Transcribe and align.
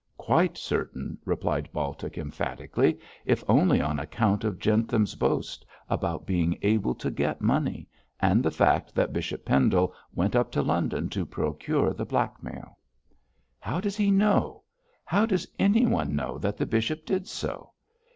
'Quite 0.17 0.57
certain,' 0.57 1.19
replied 1.25 1.69
Baltic, 1.71 2.17
emphatically; 2.17 2.97
'if 3.23 3.43
only 3.47 3.79
on 3.81 3.99
account 3.99 4.43
of 4.43 4.57
Jentham's 4.57 5.13
boast 5.13 5.63
about 5.91 6.25
being 6.25 6.57
able 6.63 6.95
to 6.95 7.11
get 7.11 7.39
money, 7.39 7.87
and 8.19 8.41
the 8.41 8.49
fact 8.49 8.95
that 8.95 9.13
Bishop 9.13 9.45
Pendle 9.45 9.93
went 10.15 10.35
up 10.35 10.51
to 10.53 10.63
London 10.63 11.07
to 11.09 11.23
procure 11.23 11.93
the 11.93 12.05
blackmail.' 12.05 12.79
'How 13.59 13.79
does 13.79 13.95
he 13.95 14.09
know 14.09 14.63
how 15.05 15.27
does 15.27 15.47
anyone 15.59 16.15
know 16.15 16.39
that 16.39 16.57
the 16.57 16.65
bishop 16.65 17.05
did 17.05 17.27
so?' 17.27 17.69